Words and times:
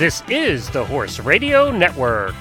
This 0.00 0.22
is 0.30 0.70
the 0.70 0.82
Horse 0.82 1.20
Radio 1.20 1.70
Network. 1.70 2.34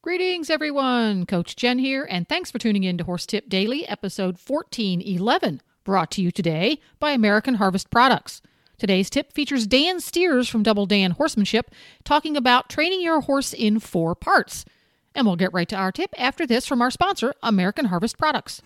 Greetings, 0.00 0.48
everyone. 0.48 1.26
Coach 1.26 1.56
Jen 1.56 1.78
here, 1.78 2.06
and 2.08 2.26
thanks 2.26 2.50
for 2.50 2.58
tuning 2.58 2.84
in 2.84 2.96
to 2.96 3.04
Horse 3.04 3.26
Tip 3.26 3.50
Daily, 3.50 3.86
episode 3.86 4.38
1411, 4.38 5.60
brought 5.84 6.10
to 6.12 6.22
you 6.22 6.30
today 6.30 6.80
by 6.98 7.10
American 7.10 7.56
Harvest 7.56 7.90
Products. 7.90 8.40
Today's 8.78 9.10
tip 9.10 9.30
features 9.34 9.66
Dan 9.66 10.00
Steers 10.00 10.48
from 10.48 10.62
Double 10.62 10.86
Dan 10.86 11.10
Horsemanship 11.10 11.70
talking 12.02 12.34
about 12.34 12.70
training 12.70 13.02
your 13.02 13.20
horse 13.20 13.52
in 13.52 13.80
four 13.80 14.14
parts. 14.14 14.64
And 15.14 15.26
we'll 15.26 15.36
get 15.36 15.52
right 15.52 15.68
to 15.68 15.76
our 15.76 15.92
tip 15.92 16.14
after 16.16 16.46
this 16.46 16.66
from 16.66 16.80
our 16.80 16.90
sponsor, 16.90 17.34
American 17.42 17.84
Harvest 17.84 18.16
Products. 18.16 18.62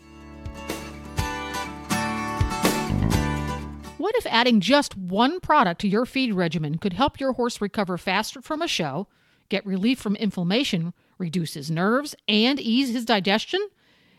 What 4.02 4.16
if 4.16 4.26
adding 4.26 4.60
just 4.60 4.96
one 4.96 5.38
product 5.38 5.80
to 5.82 5.88
your 5.88 6.06
feed 6.06 6.34
regimen 6.34 6.78
could 6.78 6.94
help 6.94 7.20
your 7.20 7.34
horse 7.34 7.60
recover 7.60 7.96
faster 7.96 8.42
from 8.42 8.60
a 8.60 8.66
show, 8.66 9.06
get 9.48 9.64
relief 9.64 10.00
from 10.00 10.16
inflammation, 10.16 10.92
reduce 11.18 11.54
his 11.54 11.70
nerves, 11.70 12.16
and 12.26 12.58
ease 12.58 12.88
his 12.88 13.04
digestion? 13.04 13.64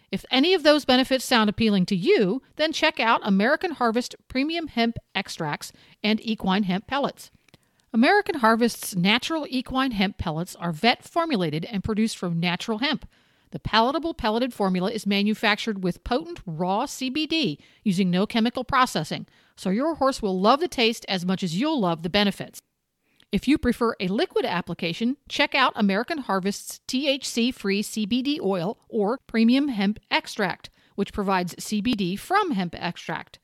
If 0.09 0.23
any 0.31 0.53
of 0.53 0.63
those 0.63 0.85
benefits 0.85 1.25
sound 1.25 1.49
appealing 1.49 1.85
to 1.87 1.97
you, 1.97 2.41
then 2.55 2.71
check 2.71 3.01
out 3.01 3.19
American 3.25 3.71
Harvest 3.71 4.15
Premium 4.29 4.69
Hemp 4.69 4.95
Extracts 5.13 5.73
and 6.01 6.25
Equine 6.25 6.63
Hemp 6.63 6.87
Pellets. 6.87 7.29
American 7.91 8.35
Harvest's 8.35 8.95
natural 8.95 9.45
equine 9.49 9.91
hemp 9.91 10.17
pellets 10.17 10.55
are 10.55 10.71
vet 10.71 11.03
formulated 11.03 11.65
and 11.65 11.83
produced 11.83 12.17
from 12.17 12.39
natural 12.39 12.77
hemp. 12.77 13.05
The 13.53 13.59
palatable 13.59 14.15
pelleted 14.15 14.51
formula 14.51 14.89
is 14.89 15.05
manufactured 15.05 15.83
with 15.83 16.03
potent 16.03 16.41
raw 16.43 16.87
CBD 16.87 17.59
using 17.83 18.09
no 18.09 18.25
chemical 18.25 18.63
processing, 18.63 19.27
so 19.55 19.69
your 19.69 19.93
horse 19.93 20.23
will 20.23 20.41
love 20.41 20.59
the 20.59 20.67
taste 20.67 21.05
as 21.07 21.23
much 21.23 21.43
as 21.43 21.55
you'll 21.55 21.79
love 21.79 22.01
the 22.01 22.09
benefits. 22.09 22.63
If 23.31 23.47
you 23.47 23.59
prefer 23.59 23.95
a 23.99 24.07
liquid 24.07 24.43
application, 24.43 25.17
check 25.29 25.53
out 25.53 25.71
American 25.75 26.17
Harvest's 26.17 26.81
THC 26.87 27.53
free 27.53 27.83
CBD 27.83 28.41
oil 28.41 28.79
or 28.89 29.19
premium 29.27 29.67
hemp 29.67 29.99
extract, 30.09 30.71
which 30.95 31.13
provides 31.13 31.53
CBD 31.57 32.17
from 32.17 32.53
hemp 32.53 32.73
extract. 32.75 33.37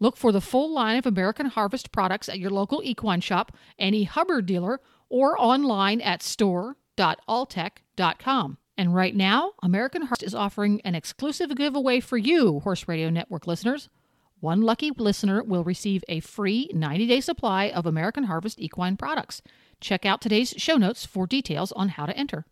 Look 0.00 0.16
for 0.16 0.32
the 0.32 0.40
full 0.40 0.74
line 0.74 0.98
of 0.98 1.06
American 1.06 1.46
Harvest 1.46 1.92
products 1.92 2.28
at 2.28 2.40
your 2.40 2.50
local 2.50 2.82
equine 2.82 3.20
shop, 3.20 3.56
any 3.78 4.02
Hubbard 4.02 4.46
dealer, 4.46 4.80
or 5.08 5.40
online 5.40 6.00
at 6.00 6.20
store.alltech.com. 6.20 8.58
And 8.78 8.94
right 8.94 9.14
now, 9.14 9.52
American 9.62 10.02
Harvest 10.02 10.22
is 10.22 10.34
offering 10.34 10.80
an 10.82 10.94
exclusive 10.94 11.54
giveaway 11.54 12.00
for 12.00 12.16
you, 12.16 12.60
Horse 12.60 12.88
Radio 12.88 13.10
Network 13.10 13.46
listeners. 13.46 13.88
One 14.40 14.62
lucky 14.62 14.90
listener 14.96 15.42
will 15.42 15.62
receive 15.62 16.02
a 16.08 16.20
free 16.20 16.68
90 16.72 17.06
day 17.06 17.20
supply 17.20 17.68
of 17.70 17.86
American 17.86 18.24
Harvest 18.24 18.58
equine 18.58 18.96
products. 18.96 19.42
Check 19.80 20.04
out 20.06 20.20
today's 20.20 20.54
show 20.56 20.76
notes 20.76 21.04
for 21.04 21.26
details 21.26 21.70
on 21.72 21.90
how 21.90 22.06
to 22.06 22.16
enter. 22.16 22.46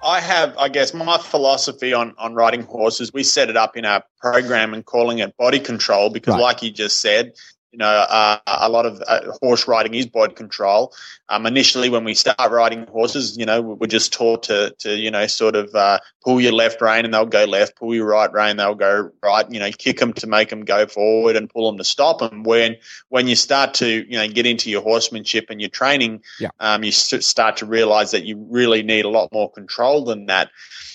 I 0.00 0.20
have, 0.20 0.56
I 0.56 0.68
guess, 0.68 0.94
my 0.94 1.18
philosophy 1.18 1.92
on, 1.92 2.14
on 2.18 2.34
riding 2.34 2.62
horses, 2.62 3.12
we 3.12 3.24
set 3.24 3.50
it 3.50 3.56
up 3.56 3.76
in 3.76 3.84
our 3.84 4.02
program 4.20 4.72
and 4.72 4.84
calling 4.86 5.18
it 5.18 5.36
body 5.36 5.58
control 5.58 6.08
because, 6.08 6.34
Right. 6.34 6.40
like 6.42 6.62
you 6.62 6.70
just 6.70 7.00
said, 7.00 7.32
you 7.72 7.78
know, 7.78 7.86
uh, 7.86 8.38
a 8.46 8.68
lot 8.68 8.86
of 8.86 9.02
uh, 9.06 9.32
horse 9.42 9.68
riding 9.68 9.94
is 9.94 10.06
body 10.06 10.34
control. 10.34 10.94
Um, 11.28 11.44
initially, 11.44 11.90
when 11.90 12.02
we 12.04 12.14
start 12.14 12.50
riding 12.50 12.86
horses, 12.86 13.36
you 13.36 13.44
know, 13.44 13.60
we're 13.60 13.86
just 13.86 14.12
taught 14.12 14.44
to, 14.44 14.74
to 14.78 14.96
you 14.96 15.10
know, 15.10 15.26
sort 15.26 15.54
of 15.54 15.74
uh, 15.74 15.98
pull 16.24 16.40
your 16.40 16.52
left 16.52 16.80
rein 16.80 17.04
and 17.04 17.12
they'll 17.12 17.26
go 17.26 17.44
left, 17.44 17.76
pull 17.76 17.94
your 17.94 18.06
right 18.06 18.32
rein, 18.32 18.56
they'll 18.56 18.74
go 18.74 19.10
right. 19.22 19.50
You 19.50 19.60
know, 19.60 19.70
kick 19.70 19.98
them 19.98 20.14
to 20.14 20.26
make 20.26 20.48
them 20.48 20.64
go 20.64 20.86
forward 20.86 21.36
and 21.36 21.50
pull 21.50 21.70
them 21.70 21.76
to 21.78 21.84
stop 21.84 22.20
them. 22.20 22.42
When 22.42 22.76
when 23.10 23.28
you 23.28 23.36
start 23.36 23.74
to, 23.74 23.86
you 23.86 24.16
know, 24.18 24.28
get 24.28 24.46
into 24.46 24.70
your 24.70 24.82
horsemanship 24.82 25.46
and 25.50 25.60
your 25.60 25.70
training, 25.70 26.22
Yeah. 26.40 26.50
um, 26.60 26.84
you 26.84 26.92
start 26.92 27.58
to 27.58 27.66
realize 27.66 28.12
that 28.12 28.24
you 28.24 28.46
really 28.48 28.82
need 28.82 29.04
a 29.04 29.10
lot 29.10 29.30
more 29.30 29.50
control 29.50 30.04
than 30.04 30.26
that. 30.26 30.50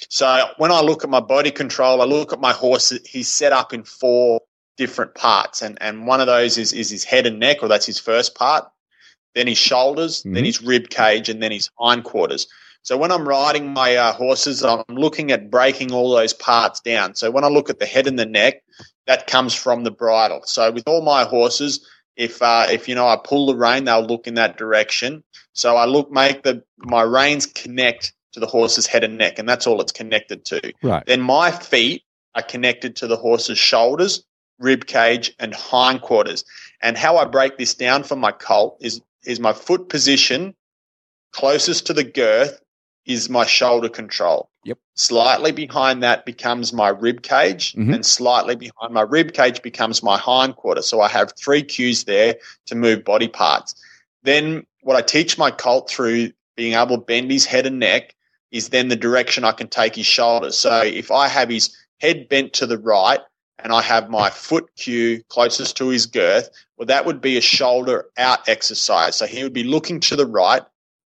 So 0.10 0.50
when 0.58 0.72
I 0.72 0.82
look 0.82 1.04
at 1.04 1.10
my 1.10 1.20
body 1.20 1.52
control, 1.52 2.02
I 2.02 2.06
look 2.06 2.34
at 2.34 2.40
my 2.40 2.52
horse. 2.52 2.92
He's 3.06 3.32
set 3.32 3.52
up 3.54 3.74
in 3.74 3.84
four 3.84 4.42
different 4.78 5.16
parts, 5.16 5.62
and 5.62 5.78
and 5.82 6.08
one 6.08 6.22
of 6.22 6.28
those 6.28 6.58
is 6.58 6.74
is 6.74 6.90
his 6.90 7.04
head 7.04 7.26
and 7.26 7.40
neck, 7.40 7.58
or 7.62 7.68
that's 7.68 7.86
his 7.86 8.00
first 8.00 8.36
part. 8.36 8.66
Then 9.36 9.48
his 9.48 9.58
shoulders, 9.58 10.22
then 10.24 10.44
Mhm. 10.44 10.46
his 10.46 10.62
rib 10.62 10.90
cage, 10.90 11.28
and 11.30 11.42
then 11.42 11.52
his 11.52 11.70
hindquarters. 11.80 12.48
So 12.84 12.98
when 12.98 13.12
I'm 13.12 13.28
riding 13.28 13.74
my 13.74 13.96
uh, 13.96 14.12
horses, 14.14 14.64
I'm 14.64 14.84
looking 14.90 15.32
at 15.32 15.50
breaking 15.50 15.92
all 15.94 16.12
those 16.12 16.34
parts 16.34 16.82
down. 16.82 17.16
So 17.16 17.32
when 17.32 17.44
I 17.44 17.48
look 17.48 17.70
at 17.70 17.80
the 17.80 17.86
head 17.86 18.08
and 18.08 18.20
the 18.20 18.26
neck, 18.26 18.62
that 19.08 19.26
comes 19.26 19.54
from 19.54 19.84
the 19.86 19.92
bridle. 19.92 20.42
So 20.46 20.70
with 20.70 20.84
all 20.86 21.02
my 21.02 21.24
horses, 21.24 21.88
if 22.16 22.42
uh, 22.42 22.68
if 22.70 22.88
you 22.88 22.96
know 22.96 23.08
I 23.08 23.18
pull 23.24 23.48
the 23.48 23.56
rein, 23.56 23.86
they'll 23.86 24.06
look 24.06 24.28
in 24.28 24.36
that 24.36 24.58
direction. 24.58 25.24
So 25.54 25.78
I 25.78 25.86
look 25.86 26.12
make 26.12 26.44
the 26.44 26.64
my 26.78 27.02
reins 27.02 27.46
connect 27.46 28.14
to 28.34 28.40
the 28.40 28.48
horse's 28.48 28.86
head 28.86 29.04
and 29.04 29.18
neck, 29.18 29.40
and 29.40 29.48
that's 29.48 29.66
all 29.66 29.80
it's 29.82 29.92
connected 29.92 30.46
to. 30.46 30.74
Right. 30.82 31.06
Then 31.06 31.22
my 31.22 31.52
feet 31.52 32.04
are 32.36 32.42
connected 32.44 32.96
to 32.98 33.08
the 33.08 33.16
horse's 33.18 33.58
shoulders, 33.60 34.24
rib 34.64 34.88
cage, 34.88 35.36
and 35.40 35.54
hindquarters. 35.54 36.44
And 36.82 36.98
how 36.98 37.18
I 37.18 37.26
break 37.26 37.58
this 37.58 37.74
down 37.76 38.04
for 38.04 38.16
my 38.16 38.32
colt 38.32 38.78
is 38.82 39.02
is 39.26 39.40
my 39.40 39.54
foot 39.54 39.88
position 39.90 40.54
closest 41.32 41.88
to 41.88 41.94
the 41.94 42.04
girth 42.04 42.62
is 43.06 43.30
my 43.30 43.46
shoulder 43.46 43.90
control. 43.90 44.50
Yep. 44.66 44.78
Slightly 44.96 45.52
behind 45.52 46.04
that 46.04 46.26
becomes 46.26 46.72
my 46.72 46.90
rib 46.90 47.22
cage, 47.24 47.74
Mhm. 47.74 47.96
and 47.96 48.06
slightly 48.06 48.56
behind 48.56 48.94
my 48.94 49.02
rib 49.02 49.34
cage 49.34 49.62
becomes 49.62 50.04
my 50.04 50.18
hindquarter. 50.18 50.82
So 50.82 51.02
I 51.02 51.10
have 51.10 51.34
three 51.38 51.64
cues 51.64 52.04
there 52.06 52.36
to 52.68 52.76
move 52.76 53.04
body 53.04 53.28
parts. 53.28 53.76
Then 54.24 54.66
what 54.82 54.96
I 54.96 55.02
teach 55.02 55.38
my 55.38 55.52
colt 55.52 55.90
through 55.90 56.32
being 56.56 56.74
able 56.74 56.98
to 56.98 57.04
bend 57.04 57.32
his 57.32 57.46
head 57.46 57.66
and 57.66 57.80
neck 57.80 58.16
is 58.52 58.70
then 58.70 58.88
the 58.90 58.96
direction 58.96 59.44
I 59.44 59.52
can 59.52 59.68
take 59.68 59.96
his 59.96 60.06
shoulders. 60.06 60.58
So 60.58 60.82
if 60.84 61.12
I 61.12 61.28
have 61.28 61.50
his 61.50 61.76
head 62.00 62.30
bent 62.30 62.54
to 62.54 62.66
the 62.68 62.78
right 62.78 63.22
and 63.64 63.72
I 63.72 63.82
have 63.82 64.10
my 64.10 64.30
foot 64.30 64.70
cue 64.76 65.24
closest 65.30 65.78
to 65.78 65.88
his 65.88 66.06
girth, 66.06 66.50
well, 66.78 66.88
that 66.88 67.06
would 67.06 67.22
be 67.22 67.38
a 67.38 67.42
shoulder 67.42 68.10
out 68.18 68.48
exercise. 68.50 69.16
So 69.16 69.26
he 69.26 69.42
would 69.44 69.54
be 69.54 69.64
looking 69.64 70.02
to 70.02 70.16
the 70.18 70.26
right 70.26 70.62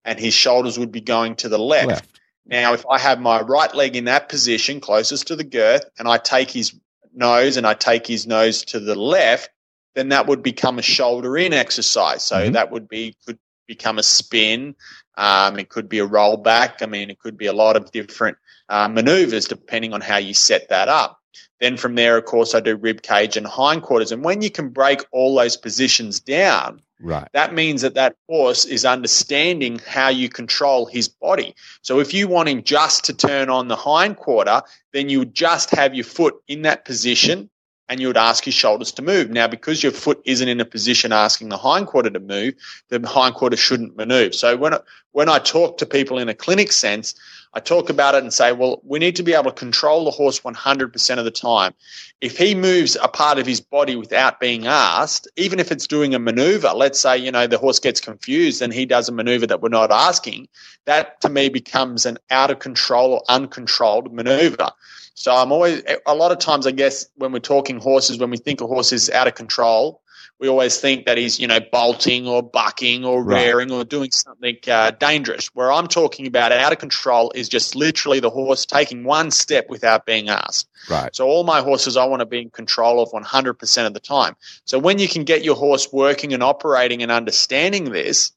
and 0.05 0.17
his 0.17 0.33
shoulders 0.33 0.79
would 0.79 0.91
be 0.91 1.01
going 1.01 1.35
to 1.37 1.49
the 1.49 1.59
left. 1.59 1.87
Left. 1.87 2.19
Now, 2.45 2.73
if 2.73 2.85
I 2.89 2.97
have 2.99 3.19
my 3.19 3.41
right 3.41 3.73
leg 3.75 3.95
in 3.95 4.05
that 4.05 4.29
position 4.29 4.79
closest 4.79 5.27
to 5.27 5.35
the 5.35 5.43
girth 5.43 5.83
and 5.99 6.07
I 6.07 6.17
take 6.17 6.49
his 6.49 6.73
nose 7.13 7.57
and 7.57 7.67
I 7.67 7.73
take 7.73 8.07
his 8.07 8.25
nose 8.25 8.63
to 8.65 8.79
the 8.79 8.95
left, 8.95 9.49
then 9.95 10.09
that 10.09 10.27
would 10.27 10.43
become 10.43 10.79
a 10.79 10.83
shoulder 10.83 11.37
in 11.37 11.53
exercise. 11.53 12.23
So 12.23 12.35
Mhm. 12.35 12.53
that 12.53 12.71
would 12.71 12.87
be 12.87 13.15
could 13.25 13.39
become 13.67 13.97
a 13.97 14.03
spin. 14.03 14.75
Um, 15.17 15.57
it 15.57 15.69
could 15.69 15.89
be 15.89 15.99
a 15.99 16.07
rollback. 16.07 16.81
I 16.81 16.85
mean, 16.85 17.09
it 17.09 17.19
could 17.19 17.37
be 17.37 17.47
a 17.47 17.53
lot 17.53 17.75
of 17.75 17.91
different 17.91 18.37
uh, 18.69 18.87
maneuvers 18.87 19.47
depending 19.47 19.93
on 19.93 20.01
how 20.01 20.17
you 20.17 20.33
set 20.33 20.69
that 20.69 20.87
up. 20.87 21.19
Then 21.59 21.77
from 21.77 21.95
there, 21.95 22.17
of 22.17 22.25
course, 22.25 22.53
I 22.53 22.59
do 22.59 22.75
rib 22.75 23.01
cage 23.01 23.37
and 23.37 23.47
hindquarters. 23.47 24.11
And 24.11 24.23
when 24.23 24.41
you 24.41 24.49
can 24.51 24.69
break 24.69 25.05
all 25.11 25.35
those 25.35 25.57
positions 25.57 26.19
down, 26.19 26.81
Right. 26.99 27.27
that 27.33 27.53
means 27.53 27.81
that 27.81 27.95
that 27.95 28.15
horse 28.29 28.65
is 28.65 28.85
understanding 28.85 29.79
how 29.85 30.09
you 30.09 30.29
control 30.29 30.85
his 30.85 31.07
body. 31.09 31.53
So 31.81 31.99
if 31.99 32.13
you 32.13 32.27
want 32.27 32.49
him 32.49 32.63
just 32.63 33.03
to 33.05 33.13
turn 33.13 33.49
on 33.49 33.67
the 33.67 33.75
hind 33.75 34.17
quarter, 34.17 34.61
then 34.93 35.09
you 35.09 35.25
just 35.25 35.71
have 35.71 35.93
your 35.93 36.05
foot 36.05 36.35
in 36.47 36.61
that 36.63 36.85
position 36.85 37.49
and 37.89 37.99
you 37.99 38.07
would 38.07 38.17
ask 38.17 38.43
his 38.43 38.53
shoulders 38.53 38.91
to 38.93 39.01
move. 39.01 39.29
Now, 39.29 39.47
because 39.47 39.83
your 39.83 39.91
foot 39.91 40.21
isn't 40.25 40.47
in 40.47 40.59
a 40.59 40.65
position 40.65 41.11
asking 41.11 41.49
the 41.49 41.57
hind 41.57 41.87
quarter 41.87 42.09
to 42.09 42.19
move, 42.19 42.55
the 42.89 43.05
hind 43.07 43.35
quarter 43.35 43.57
shouldn't 43.57 43.95
maneuver. 43.95 44.33
So 44.33 44.57
when 44.57 44.75
when 45.11 45.29
I 45.29 45.39
talk 45.39 45.77
to 45.77 45.85
people 45.85 46.17
in 46.17 46.27
a 46.27 46.33
clinic 46.33 46.73
sense, 46.73 47.15
I 47.53 47.61
talk 47.61 47.89
about 47.89 48.15
it 48.15 48.23
and 48.23 48.33
say, 48.33 48.51
well, 48.51 48.81
we 48.83 48.99
need 48.99 49.15
to 49.15 49.23
be 49.23 49.33
able 49.33 49.45
to 49.45 49.51
control 49.53 50.03
the 50.03 50.11
horse 50.11 50.41
100% 50.41 51.17
of 51.17 51.23
the 51.23 51.31
time. 51.31 51.73
If 52.19 52.37
he 52.37 52.53
moves 52.53 52.97
a 53.01 53.07
part 53.07 53.39
of 53.39 53.45
his 53.45 53.61
body 53.61 53.95
without 53.95 54.41
being 54.41 54.67
asked, 54.67 55.29
even 55.37 55.57
if 55.57 55.71
it's 55.71 55.87
doing 55.87 56.13
a 56.13 56.19
maneuver, 56.19 56.73
let's 56.75 56.99
say, 56.99 57.17
you 57.17 57.31
know, 57.31 57.47
the 57.47 57.57
horse 57.57 57.79
gets 57.79 58.01
confused 58.01 58.61
and 58.61 58.73
he 58.73 58.85
does 58.85 59.07
a 59.07 59.13
maneuver 59.13 59.47
that 59.47 59.61
we're 59.61 59.69
not 59.69 59.89
asking, 59.89 60.49
that 60.83 61.21
to 61.21 61.29
me 61.29 61.47
becomes 61.47 62.05
an 62.05 62.17
out 62.29 62.51
of 62.51 62.59
control 62.59 63.13
or 63.13 63.23
uncontrolled 63.29 64.13
maneuver. 64.13 64.69
So 65.15 65.33
I'm 65.33 65.51
always, 65.51 65.81
a 66.05 66.13
lot 66.13 66.31
of 66.31 66.39
times, 66.39 66.67
I 66.67 66.71
guess, 66.71 67.07
when 67.15 67.31
we're 67.31 67.39
talking 67.39 67.79
horses, 67.79 68.19
when 68.19 68.29
we 68.29 68.37
think 68.37 68.61
a 68.61 68.67
horse 68.67 68.91
is 68.91 69.09
out 69.09 69.27
of 69.27 69.35
control, 69.35 70.01
we 70.39 70.49
always 70.49 70.77
think 70.77 71.05
that 71.05 71.17
he's, 71.17 71.39
you 71.39 71.47
know, 71.47 71.59
bolting 71.71 72.27
or 72.27 72.43
bucking 72.43 73.05
or 73.05 73.23
Right. 73.23 73.45
rearing 73.45 73.71
or 73.71 73.85
doing 73.85 74.11
something 74.11 74.57
uh, 74.67 74.91
dangerous. 74.91 75.47
Where 75.55 75.71
I'm 75.71 75.87
talking 75.87 76.27
about 76.27 76.51
out 76.51 76.73
of 76.73 76.79
control 76.79 77.31
is 77.33 77.47
just 77.47 77.75
literally 77.75 78.19
the 78.19 78.29
horse 78.29 78.65
taking 78.65 79.05
one 79.05 79.31
step 79.31 79.69
without 79.69 80.05
being 80.05 80.27
asked. 80.27 80.67
Right. 80.89 81.15
So 81.15 81.25
all 81.25 81.45
my 81.45 81.61
horses, 81.61 81.95
I 81.95 82.03
want 82.03 82.19
to 82.19 82.25
be 82.25 82.41
in 82.41 82.49
control 82.49 83.01
of 83.01 83.09
100% 83.11 83.87
of 83.87 83.93
the 83.93 83.99
time. 84.01 84.35
So 84.65 84.77
when 84.77 84.99
you 84.99 85.07
can 85.07 85.23
get 85.23 85.45
your 85.45 85.55
horse 85.55 85.87
working 85.93 86.33
and 86.33 86.43
operating 86.43 87.01
and 87.01 87.11
understanding 87.11 87.85
this, 87.85 88.33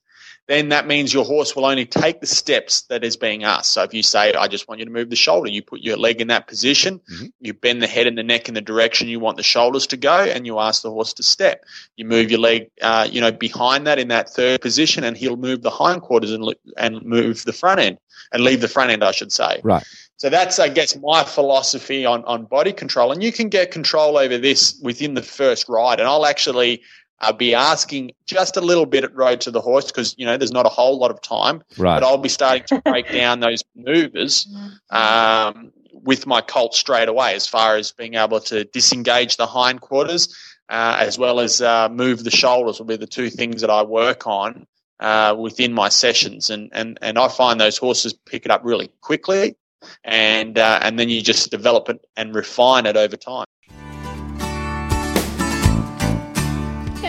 then 0.49 0.71
that 0.71 0.87
means 0.87 1.12
your 1.12 1.27
horse 1.27 1.55
will 1.55 1.67
only 1.67 1.85
take 1.85 2.21
the 2.21 2.27
steps 2.27 2.81
that 2.89 3.05
is 3.05 3.17
being 3.17 3.45
asked. 3.45 3.73
So 3.75 3.83
if 3.83 3.93
you 3.93 4.03
say, 4.03 4.33
I 4.33 4.49
just 4.49 4.67
want 4.67 4.79
you 4.79 4.87
to 4.87 4.91
move 4.91 5.11
the 5.11 5.17
shoulder, 5.17 5.50
you 5.50 5.62
put 5.62 5.81
your 5.81 5.99
leg 5.99 6.23
in 6.23 6.29
that 6.29 6.47
position, 6.49 7.00
mm-hmm. 7.00 7.27
you 7.41 7.53
bend 7.53 7.83
the 7.83 7.87
head 7.87 8.06
and 8.06 8.17
the 8.17 8.23
neck 8.23 8.49
in 8.49 8.55
the 8.55 8.62
direction 8.62 9.09
you 9.09 9.21
want 9.21 9.37
the 9.37 9.43
shoulders 9.43 9.87
to 9.89 9.99
go, 9.99 10.25
and 10.25 10.47
you 10.47 10.59
ask 10.59 10.83
the 10.83 10.91
horse 10.91 11.12
to 11.12 11.23
step. 11.23 11.65
You 11.97 12.06
move 12.06 12.31
your 12.31 12.41
leg, 12.41 12.71
uh, 12.81 13.06
you 13.11 13.21
know, 13.21 13.31
behind 13.31 13.87
that 13.87 13.99
in 13.99 14.09
that 14.09 14.31
third 14.31 14.62
position, 14.62 15.05
and 15.05 15.17
he'll 15.17 15.37
move 15.37 15.61
the 15.62 15.71
hindquarters 15.71 16.33
and, 16.33 16.55
and 16.79 17.03
move 17.03 17.44
the 17.44 17.53
front 17.53 17.81
end, 17.81 17.99
and 18.33 18.43
leave 18.43 18.62
the 18.62 18.69
front 18.69 18.91
end, 18.91 19.05
I 19.05 19.12
should 19.12 19.33
say. 19.33 19.61
Right. 19.62 19.85
So 20.17 20.31
that's, 20.31 20.59
I 20.59 20.69
guess, 20.69 20.97
my 20.97 21.25
philosophy 21.25 22.06
on, 22.06 22.25
on 22.25 22.47
body 22.47 22.73
control. 22.73 23.12
And 23.12 23.23
you 23.23 23.33
can 23.33 23.51
get 23.51 23.71
control 23.71 24.19
over 24.19 24.39
this 24.39 24.81
within 24.83 25.15
the 25.15 25.23
first 25.23 25.69
ride. 25.69 26.01
And 26.01 26.09
I'll 26.09 26.27
actually– 26.27 26.83
I'll 27.20 27.32
be 27.32 27.55
asking 27.55 28.12
just 28.26 28.56
a 28.56 28.61
little 28.61 28.87
bit 28.87 29.05
at 29.05 29.15
road 29.15 29.41
to 29.43 29.50
the 29.50 29.61
horse 29.61 29.87
because 29.87 30.15
you 30.19 30.26
know 30.26 30.37
there's 30.37 30.53
not 30.53 30.67
a 30.67 30.70
whole 30.70 30.99
lot 30.99 31.11
of 31.11 31.20
time. 31.20 31.62
Right. 31.76 32.00
But 32.00 32.06
I'll 32.06 32.19
be 32.19 32.29
starting 32.29 32.65
to 32.69 32.81
break 32.82 33.11
down 33.11 33.41
those 33.41 33.65
maneuvers 33.75 34.47
um, 34.91 35.73
with 35.93 36.26
my 36.26 36.41
colt 36.41 36.75
straight 36.75 37.09
away, 37.09 37.35
as 37.35 37.47
far 37.47 37.76
as 37.76 37.93
being 37.93 38.15
able 38.15 38.41
to 38.41 38.65
disengage 38.65 39.37
the 39.37 39.47
hindquarters 39.47 40.35
uh, 40.69 40.97
as 41.00 41.19
well 41.19 41.41
as 41.41 41.61
uh, 41.61 41.88
move 41.88 42.25
the 42.25 42.31
shoulders 42.31 42.79
will 42.79 42.87
be 42.87 42.97
the 42.97 43.06
two 43.06 43.31
things 43.31 43.61
that 43.62 43.70
I 43.70 43.82
work 43.82 44.26
on 44.26 44.67
uh, 45.00 45.35
within 45.38 45.73
my 45.73 45.88
sessions, 45.88 46.50
and 46.50 46.70
and 46.73 46.99
and 47.00 47.19
I 47.19 47.29
find 47.29 47.61
those 47.61 47.79
horses 47.79 48.12
pick 48.12 48.44
it 48.44 48.50
up 48.50 48.62
really 48.65 48.91
quickly, 49.00 49.56
and 50.05 50.59
uh, 50.59 50.81
and 50.82 50.99
then 50.99 51.09
you 51.09 51.23
just 51.23 51.50
develop 51.50 51.88
it 51.88 52.05
and 52.17 52.35
refine 52.35 52.87
it 52.87 52.97
over 52.97 53.17
time. 53.17 53.47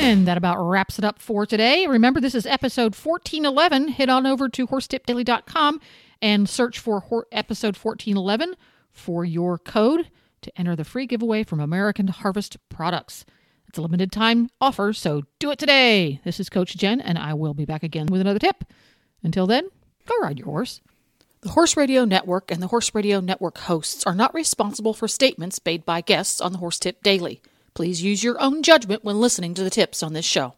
And 0.02 0.26
that 0.28 0.38
about 0.38 0.58
wraps 0.64 0.98
it 0.98 1.04
up 1.04 1.20
for 1.20 1.46
today. 1.46 1.86
Remember, 1.86 2.22
this 2.22 2.34
is 2.34 2.46
episode 2.46 2.96
1411. 2.96 3.90
Head 3.90 4.10
on 4.10 4.26
over 4.26 4.48
to 4.48 4.66
horsetipdaily.com 4.66 5.82
and 6.22 6.48
search 6.48 6.80
for 6.80 7.28
episode 7.34 7.76
1411 7.76 8.56
for 8.94 9.26
your 9.26 9.58
code 9.58 10.10
to 10.42 10.58
enter 10.58 10.76
the 10.76 10.86
free 10.86 11.06
giveaway 11.06 11.44
from 11.44 11.60
American 11.60 12.08
Harvest 12.08 12.58
Products. 12.70 13.26
It's 13.68 13.78
a 13.78 13.82
limited 13.82 14.12
time 14.12 14.50
offer, 14.62 14.94
so 14.94 15.24
do 15.38 15.52
it 15.52 15.60
today. 15.60 16.22
This 16.24 16.40
is 16.40 16.50
Coach 16.50 16.78
Jen, 16.78 17.02
and 17.02 17.18
I 17.20 17.34
will 17.34 17.54
be 17.54 17.66
back 17.66 17.84
again 17.84 18.08
with 18.08 18.22
another 18.22 18.40
tip. 18.40 18.64
Until 19.22 19.48
then, 19.48 19.68
go 20.08 20.16
ride 20.22 20.40
your 20.40 20.48
horse. 20.48 20.80
The 21.42 21.50
Horse 21.50 21.76
Radio 21.76 22.06
Network 22.06 22.52
and 22.52 22.64
the 22.64 22.68
Horse 22.68 22.96
Radio 22.96 23.20
Network 23.20 23.58
hosts 23.60 24.06
are 24.06 24.16
not 24.16 24.34
responsible 24.34 24.94
for 24.94 25.10
statements 25.10 25.60
made 25.66 25.86
by 25.86 26.00
guests 26.00 26.40
on 26.40 26.54
the 26.54 26.58
Horse 26.60 26.80
Tip 26.80 27.04
Daily. 27.04 27.42
Please 27.80 28.04
use 28.04 28.26
your 28.26 28.36
own 28.42 28.62
judgment 28.62 29.06
when 29.06 29.22
listening 29.22 29.54
to 29.54 29.64
the 29.64 29.70
tips 29.70 30.04
on 30.04 30.12
this 30.12 30.26
show. 30.26 30.54